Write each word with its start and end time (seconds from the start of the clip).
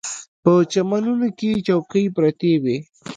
په 0.43 0.53
چمنونو 0.71 1.27
کې 1.39 1.51
چوکۍ 1.67 2.05
پرتې 2.15 2.51
وې. 2.63 2.77